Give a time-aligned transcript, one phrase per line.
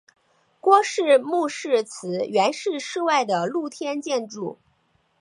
[0.59, 4.57] 郭氏墓石祠原是室外的露天建筑。